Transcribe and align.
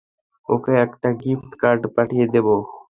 ওকে 0.49 0.71
একটা 0.85 1.09
gift 1.21 1.51
card 1.61 1.81
পাঠিয়ে 1.95 2.25
দেবো। 2.33 2.55